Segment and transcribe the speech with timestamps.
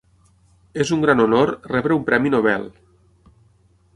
[0.85, 2.65] És un gran honor rebre un premi Nobel.